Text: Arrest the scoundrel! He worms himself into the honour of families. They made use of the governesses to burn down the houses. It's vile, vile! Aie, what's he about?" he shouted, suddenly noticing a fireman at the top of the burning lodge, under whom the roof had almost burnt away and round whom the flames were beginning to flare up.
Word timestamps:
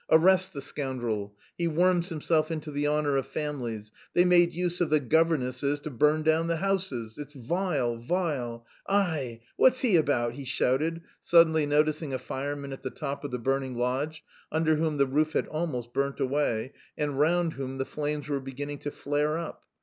Arrest 0.09 0.51
the 0.53 0.61
scoundrel! 0.61 1.35
He 1.55 1.67
worms 1.67 2.09
himself 2.09 2.49
into 2.49 2.71
the 2.71 2.87
honour 2.87 3.17
of 3.17 3.27
families. 3.27 3.91
They 4.15 4.25
made 4.25 4.51
use 4.51 4.81
of 4.81 4.89
the 4.89 4.99
governesses 4.99 5.79
to 5.81 5.91
burn 5.91 6.23
down 6.23 6.47
the 6.47 6.55
houses. 6.57 7.19
It's 7.19 7.35
vile, 7.35 7.97
vile! 7.97 8.65
Aie, 8.89 9.41
what's 9.57 9.81
he 9.81 9.97
about?" 9.97 10.33
he 10.33 10.43
shouted, 10.43 11.01
suddenly 11.19 11.67
noticing 11.67 12.15
a 12.15 12.17
fireman 12.17 12.73
at 12.73 12.81
the 12.81 12.89
top 12.89 13.23
of 13.23 13.29
the 13.29 13.37
burning 13.37 13.77
lodge, 13.77 14.23
under 14.51 14.77
whom 14.77 14.97
the 14.97 15.05
roof 15.05 15.33
had 15.33 15.45
almost 15.45 15.93
burnt 15.93 16.19
away 16.19 16.73
and 16.97 17.19
round 17.19 17.53
whom 17.53 17.77
the 17.77 17.85
flames 17.85 18.27
were 18.27 18.39
beginning 18.39 18.79
to 18.79 18.89
flare 18.89 19.37
up. 19.37 19.65